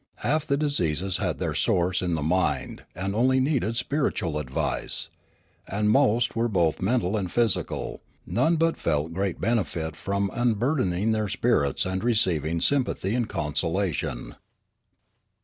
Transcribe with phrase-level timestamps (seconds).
[0.25, 5.09] Half the diseases had their source in the mind and only needed spiritual advice;
[5.67, 11.29] and most were both mental and ph3'sical; none but felt great benefit from unburdening their
[11.29, 14.33] spirits and receiving sympathy and consolation.